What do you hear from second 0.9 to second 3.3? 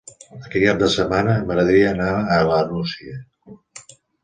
setmana m'agradaria anar a la Nucia.